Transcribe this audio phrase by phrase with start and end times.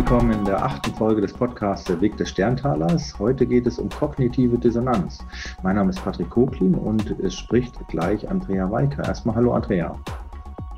[0.00, 3.18] willkommen in der achten Folge des Podcasts Der Weg des Sterntalers.
[3.18, 5.18] Heute geht es um kognitive Dissonanz.
[5.62, 9.04] Mein Name ist Patrick Koklin und es spricht gleich Andrea Weiker.
[9.04, 9.94] Erstmal hallo Andrea.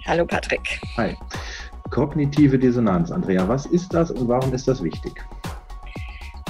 [0.06, 0.80] Hallo Patrick.
[0.96, 1.16] Hi.
[1.90, 3.12] Kognitive Dissonanz.
[3.12, 5.24] Andrea, was ist das und warum ist das wichtig?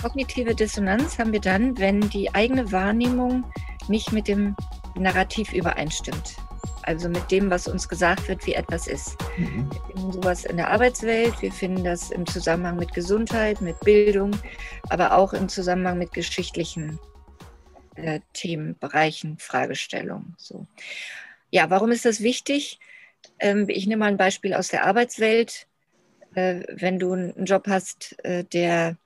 [0.00, 3.44] Kognitive Dissonanz haben wir dann, wenn die eigene Wahrnehmung
[3.88, 4.56] nicht mit dem
[4.98, 6.36] Narrativ übereinstimmt
[6.82, 9.16] also mit dem, was uns gesagt wird, wie etwas ist.
[9.36, 9.70] Mhm.
[9.70, 14.32] Wir finden sowas in der Arbeitswelt, wir finden das im Zusammenhang mit Gesundheit, mit Bildung,
[14.88, 16.98] aber auch im Zusammenhang mit geschichtlichen
[17.96, 20.34] äh, Themen, Bereichen, Fragestellungen.
[20.38, 20.66] So.
[21.50, 22.78] Ja, warum ist das wichtig?
[23.38, 25.66] Ähm, ich nehme mal ein Beispiel aus der Arbeitswelt.
[26.34, 28.96] Äh, wenn du einen Job hast, äh, der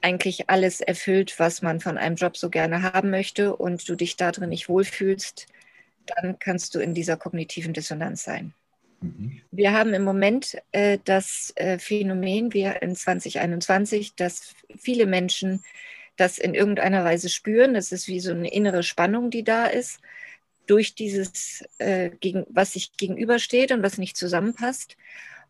[0.00, 4.16] eigentlich alles erfüllt, was man von einem Job so gerne haben möchte und du dich
[4.16, 5.46] darin nicht wohlfühlst,
[6.16, 8.54] dann kannst du in dieser kognitiven Dissonanz sein.
[9.00, 9.40] Mhm.
[9.50, 15.62] Wir haben im Moment äh, das äh, Phänomen, wir in 2021, dass viele Menschen
[16.16, 17.74] das in irgendeiner Weise spüren.
[17.74, 20.00] Das ist wie so eine innere Spannung, die da ist,
[20.66, 24.96] durch dieses, äh, gegen, was sich gegenübersteht und was nicht zusammenpasst.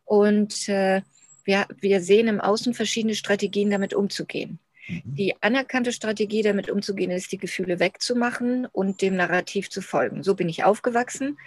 [0.05, 1.03] Und äh,
[1.45, 4.59] wir, wir sehen im Außen verschiedene Strategien, damit umzugehen.
[4.89, 5.03] Mhm.
[5.05, 10.23] Die anerkannte Strategie, damit umzugehen, ist, die Gefühle wegzumachen und dem Narrativ zu folgen.
[10.23, 11.39] So bin ich aufgewachsen.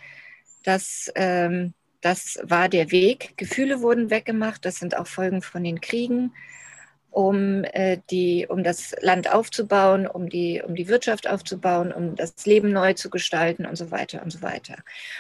[0.64, 3.34] Das, ähm, das war der Weg.
[3.38, 4.66] Gefühle wurden weggemacht.
[4.66, 6.34] Das sind auch Folgen von den Kriegen,
[7.10, 12.46] um, äh, die, um das Land aufzubauen, um die, um die Wirtschaft aufzubauen, um das
[12.46, 14.78] Leben neu zu gestalten und so weiter und so weiter.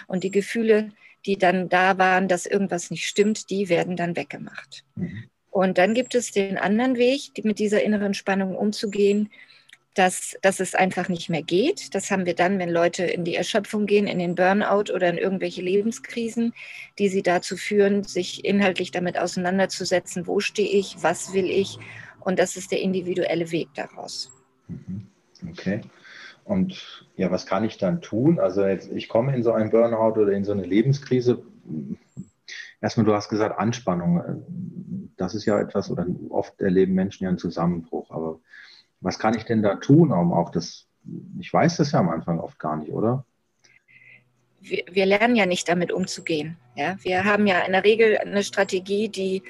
[0.07, 0.91] Und die Gefühle,
[1.25, 4.83] die dann da waren, dass irgendwas nicht stimmt, die werden dann weggemacht.
[4.95, 5.30] Mhm.
[5.51, 9.29] Und dann gibt es den anderen Weg, mit dieser inneren Spannung umzugehen,
[9.93, 11.93] dass, dass es einfach nicht mehr geht.
[11.93, 15.17] Das haben wir dann, wenn Leute in die Erschöpfung gehen, in den Burnout oder in
[15.17, 16.53] irgendwelche Lebenskrisen,
[16.97, 21.77] die sie dazu führen, sich inhaltlich damit auseinanderzusetzen, wo stehe ich, was will ich.
[22.21, 24.31] Und das ist der individuelle Weg daraus.
[24.67, 25.07] Mhm.
[25.49, 25.81] Okay.
[26.45, 28.39] Und ja, was kann ich dann tun?
[28.39, 31.43] Also jetzt, ich komme in so einen Burnout oder in so eine Lebenskrise.
[32.79, 35.00] Erstmal, du hast gesagt, Anspannung.
[35.17, 38.09] Das ist ja etwas, oder oft erleben Menschen ja einen Zusammenbruch.
[38.11, 38.39] Aber
[38.99, 40.87] was kann ich denn da tun, um auch das,
[41.39, 43.25] ich weiß das ja am Anfang oft gar nicht, oder?
[44.59, 46.57] Wir, wir lernen ja nicht damit umzugehen.
[46.75, 46.97] Ja?
[47.01, 49.41] Wir haben ja in der Regel eine Strategie, die,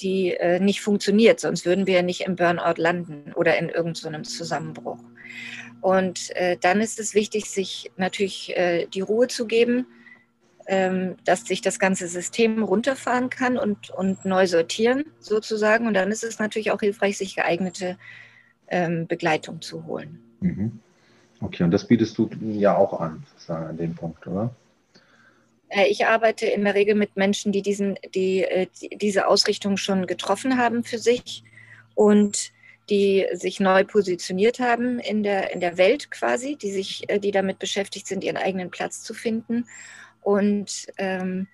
[0.00, 4.24] die äh, nicht funktioniert, sonst würden wir ja nicht im Burnout landen oder in irgendeinem
[4.24, 4.98] so Zusammenbruch.
[5.80, 9.86] Und äh, dann ist es wichtig, sich natürlich äh, die Ruhe zu geben,
[10.66, 15.86] dass sich das ganze System runterfahren kann und, und neu sortieren sozusagen.
[15.86, 17.98] Und dann ist es natürlich auch hilfreich, sich geeignete
[18.68, 20.20] ähm, Begleitung zu holen.
[20.40, 20.80] Mhm.
[21.40, 24.54] Okay, und das bietest du ja auch an, sozusagen an dem Punkt, oder?
[25.68, 29.76] Äh, ich arbeite in der Regel mit Menschen, die, diesen, die, äh, die diese Ausrichtung
[29.76, 31.44] schon getroffen haben für sich
[31.94, 32.52] und
[32.90, 37.30] die sich neu positioniert haben in der, in der Welt quasi, die sich, äh, die
[37.30, 39.66] damit beschäftigt sind, ihren eigenen Platz zu finden
[40.24, 41.46] und ähm,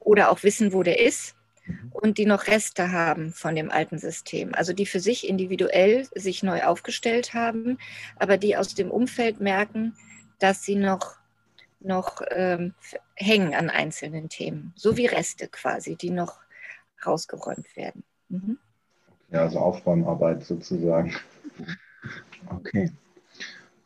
[0.00, 1.34] oder auch wissen, wo der ist
[1.66, 1.90] mhm.
[1.92, 6.42] und die noch Reste haben von dem alten System, also die für sich individuell sich
[6.42, 7.78] neu aufgestellt haben,
[8.16, 9.96] aber die aus dem Umfeld merken,
[10.38, 11.16] dass sie noch,
[11.80, 12.74] noch ähm,
[13.14, 16.40] hängen an einzelnen Themen, so wie Reste quasi, die noch
[17.06, 18.02] rausgeräumt werden.
[18.28, 18.58] Mhm.
[19.30, 21.14] Ja, also Aufräumarbeit sozusagen.
[22.50, 22.90] Okay.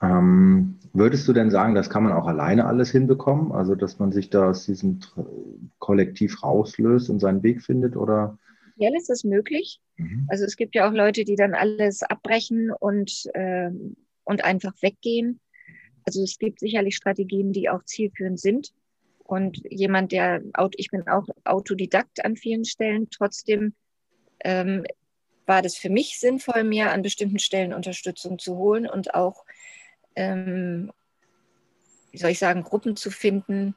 [0.00, 3.52] Ähm, würdest du denn sagen, das kann man auch alleine alles hinbekommen?
[3.52, 5.00] Also, dass man sich da aus diesem
[5.78, 7.96] Kollektiv rauslöst und seinen Weg findet?
[7.96, 8.38] Oder?
[8.76, 9.80] Ja, das ist möglich.
[9.96, 10.26] Mhm.
[10.28, 13.70] Also, es gibt ja auch Leute, die dann alles abbrechen und, äh,
[14.24, 15.40] und einfach weggehen.
[16.04, 18.72] Also, es gibt sicherlich Strategien, die auch zielführend sind.
[19.24, 20.42] Und jemand, der,
[20.76, 23.74] ich bin auch Autodidakt an vielen Stellen, trotzdem
[24.42, 24.84] ähm,
[25.44, 29.44] war das für mich sinnvoll, mir an bestimmten Stellen Unterstützung zu holen und auch
[30.18, 30.90] ähm,
[32.10, 33.74] wie soll ich sagen, Gruppen zu finden,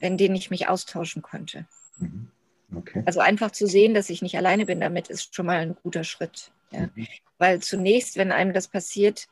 [0.00, 1.66] in denen ich mich austauschen konnte.
[1.98, 2.30] Mhm.
[2.74, 3.02] Okay.
[3.06, 6.04] Also einfach zu sehen, dass ich nicht alleine bin, damit ist schon mal ein guter
[6.04, 6.50] Schritt.
[6.70, 6.88] Ja.
[6.94, 7.06] Mhm.
[7.36, 9.28] Weil zunächst, wenn einem das passiert,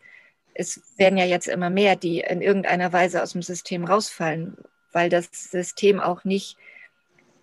[0.54, 4.56] es werden ja jetzt immer mehr, die in irgendeiner Weise aus dem System rausfallen,
[4.92, 6.56] weil das System auch nicht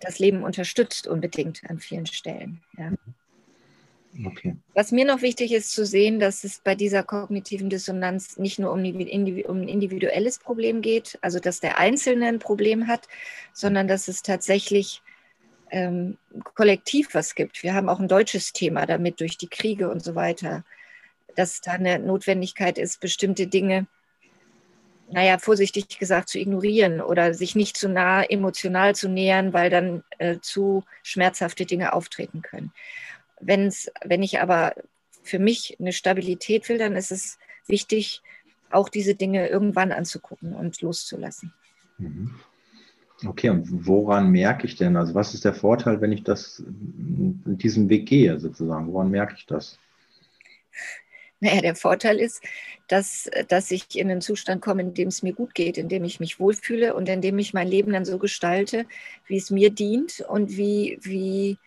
[0.00, 2.62] das Leben unterstützt unbedingt an vielen Stellen.
[2.76, 2.90] Ja.
[2.90, 2.98] Mhm.
[4.26, 4.56] Okay.
[4.74, 8.70] Was mir noch wichtig ist zu sehen, dass es bei dieser kognitiven Dissonanz nicht nur
[8.70, 13.08] um, um ein individuelles Problem geht, also dass der Einzelne ein Problem hat,
[13.52, 15.02] sondern dass es tatsächlich
[15.70, 16.16] ähm,
[16.54, 17.62] kollektiv was gibt.
[17.64, 20.64] Wir haben auch ein deutsches Thema damit durch die Kriege und so weiter,
[21.34, 23.86] dass da eine Notwendigkeit ist, bestimmte Dinge
[25.10, 30.02] naja, vorsichtig gesagt, zu ignorieren oder sich nicht zu nah emotional zu nähern, weil dann
[30.18, 32.72] äh, zu schmerzhafte Dinge auftreten können.
[33.40, 34.74] Wenn's, wenn ich aber
[35.22, 38.22] für mich eine Stabilität will, dann ist es wichtig,
[38.70, 41.52] auch diese Dinge irgendwann anzugucken und loszulassen.
[41.98, 42.34] Mhm.
[43.26, 44.96] Okay, und woran merke ich denn?
[44.96, 48.92] Also was ist der Vorteil, wenn ich das diesen Weg gehe, sozusagen?
[48.92, 49.78] Woran merke ich das?
[51.40, 52.42] Naja, der Vorteil ist,
[52.88, 56.04] dass, dass ich in einen Zustand komme, in dem es mir gut geht, in dem
[56.04, 58.86] ich mich wohlfühle und in dem ich mein Leben dann so gestalte,
[59.26, 61.58] wie es mir dient und wie, wie,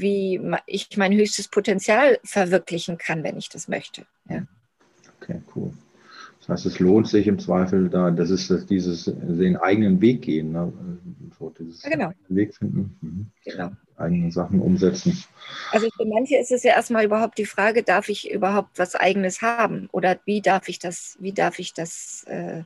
[0.00, 4.06] wie ich mein höchstes Potenzial verwirklichen kann, wenn ich das möchte.
[4.28, 4.44] Ja.
[5.20, 5.72] Okay, cool.
[6.40, 10.22] Das heißt, es lohnt sich im Zweifel da, das ist das, dieses den eigenen Weg
[10.22, 10.72] gehen, ne?
[11.38, 12.12] so dieses ja, genau.
[12.28, 13.30] Weg finden, mhm.
[13.44, 13.70] genau.
[13.96, 15.22] eigene Sachen umsetzen.
[15.70, 19.42] Also für manche ist es ja erstmal überhaupt die Frage, darf ich überhaupt was Eigenes
[19.42, 22.62] haben oder wie darf ich das, wie darf ich das, äh,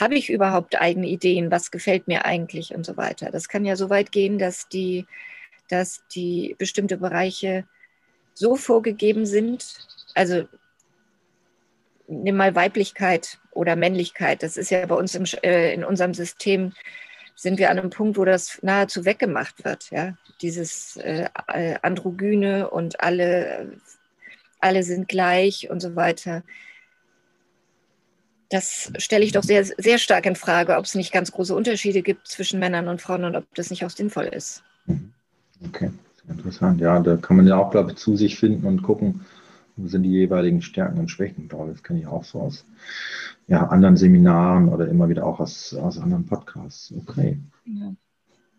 [0.00, 3.30] habe ich überhaupt eigene Ideen, was gefällt mir eigentlich und so weiter.
[3.30, 5.06] Das kann ja so weit gehen, dass die,
[5.72, 7.64] dass die bestimmte Bereiche
[8.34, 9.74] so vorgegeben sind,
[10.14, 10.46] also
[12.06, 14.42] nimm mal Weiblichkeit oder Männlichkeit.
[14.42, 16.72] Das ist ja bei uns im, äh, in unserem System,
[17.34, 19.90] sind wir an einem Punkt, wo das nahezu weggemacht wird.
[19.90, 20.16] Ja?
[20.42, 23.78] Dieses äh, äh Androgyne und alle,
[24.60, 26.42] alle sind gleich und so weiter.
[28.50, 32.02] Das stelle ich doch sehr, sehr stark in Frage, ob es nicht ganz große Unterschiede
[32.02, 34.62] gibt zwischen Männern und Frauen und ob das nicht auch sinnvoll ist.
[35.68, 35.90] Okay,
[36.28, 36.80] interessant.
[36.80, 39.22] Ja, da kann man ja auch, glaube ich, zu sich finden und gucken,
[39.76, 41.48] wo sind die jeweiligen Stärken und Schwächen?
[41.48, 42.64] Das kenne ich auch so aus
[43.46, 46.92] ja, anderen Seminaren oder immer wieder auch aus, aus anderen Podcasts.
[46.96, 47.38] Okay.
[47.64, 47.94] Ja.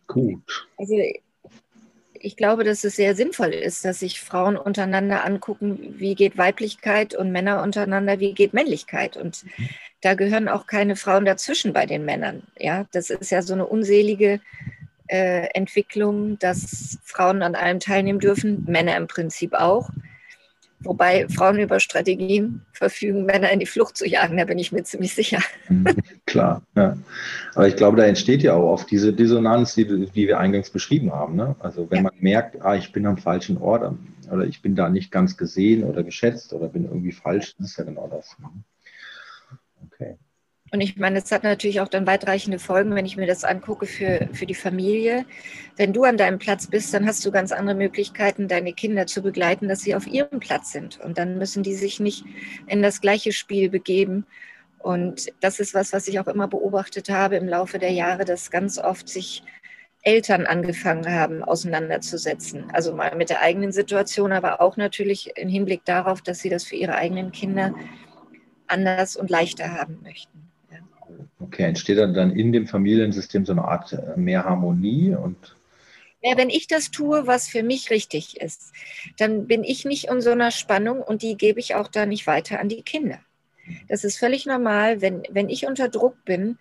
[0.07, 0.67] Gut.
[0.77, 0.95] Also
[2.23, 7.15] ich glaube, dass es sehr sinnvoll ist, dass sich Frauen untereinander angucken, wie geht Weiblichkeit
[7.15, 9.17] und Männer untereinander, wie geht Männlichkeit.
[9.17, 9.69] Und mhm.
[10.01, 12.43] da gehören auch keine Frauen dazwischen bei den Männern.
[12.57, 14.39] Ja, das ist ja so eine unselige
[15.07, 19.89] äh, Entwicklung, dass Frauen an allem teilnehmen dürfen, Männer im Prinzip auch.
[20.83, 24.83] Wobei Frauen über Strategien verfügen, Männer in die Flucht zu jagen, da bin ich mir
[24.83, 25.39] ziemlich sicher.
[25.69, 25.95] Mhm,
[26.25, 26.97] klar, ja.
[27.55, 31.13] Aber ich glaube, da entsteht ja auch oft diese Dissonanz, die, die wir eingangs beschrieben
[31.13, 31.35] haben.
[31.35, 31.55] Ne?
[31.59, 32.03] Also wenn ja.
[32.03, 33.93] man merkt, ah, ich bin am falschen Ort
[34.29, 37.77] oder ich bin da nicht ganz gesehen oder geschätzt oder bin irgendwie falsch, das ist
[37.77, 38.35] ja genau das.
[38.39, 38.49] Ne?
[39.85, 40.17] Okay.
[40.73, 43.85] Und ich meine, es hat natürlich auch dann weitreichende Folgen, wenn ich mir das angucke
[43.85, 45.23] für, für die Familie.
[45.75, 49.21] Wenn du an deinem Platz bist, dann hast du ganz andere Möglichkeiten, deine Kinder zu
[49.21, 50.99] begleiten, dass sie auf ihrem Platz sind.
[50.99, 52.25] Und dann müssen die sich nicht
[52.65, 54.25] in das gleiche Spiel begeben.
[54.79, 58.49] Und das ist was, was ich auch immer beobachtet habe im Laufe der Jahre, dass
[58.49, 59.43] ganz oft sich
[60.01, 62.71] Eltern angefangen haben, auseinanderzusetzen.
[62.73, 66.63] Also mal mit der eigenen Situation, aber auch natürlich im Hinblick darauf, dass sie das
[66.63, 67.75] für ihre eigenen Kinder
[68.65, 70.52] anders und leichter haben möchten.
[71.39, 75.55] Okay, entsteht dann, dann in dem Familiensystem so eine Art äh, mehr Harmonie und
[76.25, 78.71] ja, wenn ich das tue, was für mich richtig ist,
[79.17, 82.27] dann bin ich nicht in so einer Spannung und die gebe ich auch da nicht
[82.27, 83.19] weiter an die Kinder.
[83.89, 86.57] Das ist völlig normal, wenn, wenn ich unter Druck bin,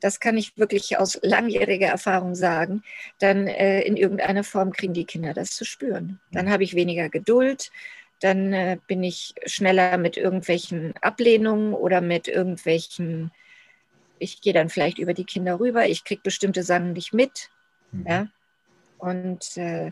[0.00, 2.82] das kann ich wirklich aus langjähriger Erfahrung sagen,
[3.18, 6.18] dann äh, in irgendeiner Form kriegen die Kinder das zu spüren.
[6.32, 7.70] Dann habe ich weniger Geduld,
[8.20, 13.30] dann äh, bin ich schneller mit irgendwelchen Ablehnungen oder mit irgendwelchen
[14.22, 17.50] ich gehe dann vielleicht über die Kinder rüber, ich kriege bestimmte Sachen nicht mit.
[17.90, 18.06] Mhm.
[18.06, 18.26] Ja?
[18.98, 19.90] Und äh,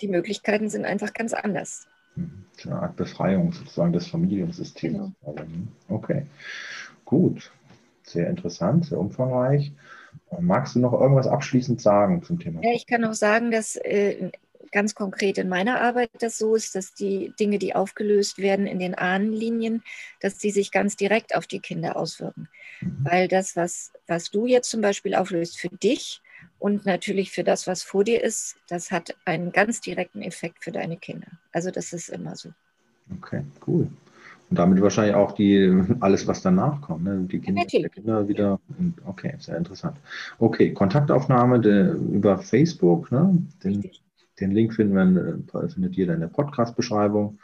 [0.00, 1.86] die Möglichkeiten sind einfach ganz anders.
[2.16, 2.44] Mhm.
[2.64, 4.94] Eine Art Befreiung sozusagen des Familiensystems.
[4.94, 5.12] Genau.
[5.22, 6.26] Also, hm, okay,
[7.04, 7.50] gut.
[8.04, 9.72] Sehr interessant, sehr umfangreich.
[10.38, 12.60] Magst du noch irgendwas abschließend sagen zum Thema?
[12.62, 14.30] Ja, ich kann auch sagen, dass äh,
[14.74, 18.80] ganz konkret in meiner Arbeit das so ist, dass die Dinge, die aufgelöst werden in
[18.80, 19.82] den Ahnenlinien,
[20.20, 22.48] dass die sich ganz direkt auf die Kinder auswirken.
[22.80, 22.98] Mhm.
[23.04, 26.20] Weil das, was, was du jetzt zum Beispiel auflöst für dich
[26.58, 30.72] und natürlich für das, was vor dir ist, das hat einen ganz direkten Effekt für
[30.72, 31.28] deine Kinder.
[31.52, 32.50] Also das ist immer so.
[33.18, 33.88] Okay, cool.
[34.50, 37.26] Und damit wahrscheinlich auch die, alles, was danach kommt, ne?
[37.30, 38.60] die Kinder, ja, Kinder wieder.
[39.06, 39.96] Okay, sehr interessant.
[40.38, 43.38] Okay, Kontaktaufnahme de, über Facebook, ne?
[43.62, 43.88] Den.
[44.40, 47.38] Den Link finden wir, äh, findet ihr in der Podcast-Beschreibung.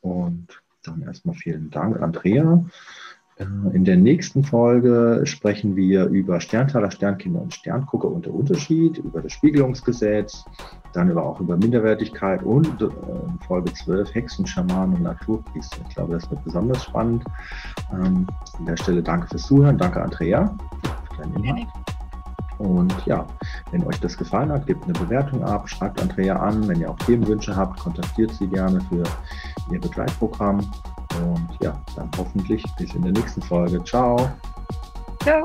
[0.00, 2.64] Und dann erstmal vielen Dank, Andrea.
[3.40, 3.44] Äh,
[3.74, 9.20] in der nächsten Folge sprechen wir über Sterntaler, Sternkinder und Sterngucker und der Unterschied, über
[9.22, 10.44] das Spiegelungsgesetz,
[10.92, 12.88] dann aber auch über Minderwertigkeit und äh,
[13.46, 15.78] Folge 12 Hexen, Schamanen und Naturpriester.
[15.88, 17.24] Ich glaube, das wird besonders spannend.
[17.92, 18.26] Ähm,
[18.58, 19.78] an der Stelle danke fürs Zuhören.
[19.78, 20.56] Danke, Andrea.
[21.10, 21.68] Für deinen Inhalt.
[22.60, 23.26] Und ja,
[23.70, 26.68] wenn euch das gefallen hat, gebt eine Bewertung ab, schreibt Andrea an.
[26.68, 29.02] Wenn ihr auch Themenwünsche habt, kontaktiert sie gerne für
[29.72, 30.58] ihr Begleitprogramm.
[30.58, 33.82] Und ja, dann hoffentlich bis in der nächsten Folge.
[33.84, 34.30] Ciao.
[35.22, 35.44] Ciao.